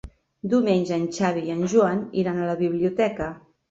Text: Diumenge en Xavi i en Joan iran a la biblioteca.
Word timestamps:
Diumenge 0.53 0.95
en 0.97 1.05
Xavi 1.19 1.45
i 1.51 1.55
en 1.59 1.63
Joan 1.77 2.03
iran 2.25 2.43
a 2.49 2.53
la 2.53 2.61
biblioteca. 2.67 3.35